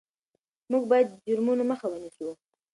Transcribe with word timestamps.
موږ 0.71 0.83
باید 0.91 1.07
د 1.11 1.15
جرمونو 1.27 1.63
مخه 1.71 1.85
ونیسو. 1.89 2.27